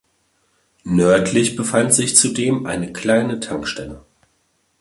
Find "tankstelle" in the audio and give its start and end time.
3.39-4.01